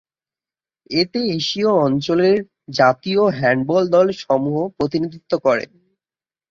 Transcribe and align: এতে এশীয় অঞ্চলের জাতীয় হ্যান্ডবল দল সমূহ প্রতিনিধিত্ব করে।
এতে 0.91 1.19
এশীয় 1.37 1.71
অঞ্চলের 1.85 2.37
জাতীয় 2.71 3.23
হ্যান্ডবল 3.37 3.83
দল 3.87 4.07
সমূহ 4.21 4.57
প্রতিনিধিত্ব 4.77 5.31
করে। 5.45 5.65